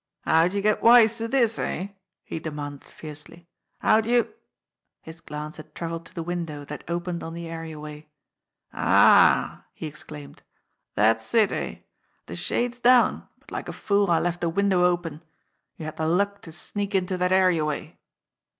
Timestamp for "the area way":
7.35-8.09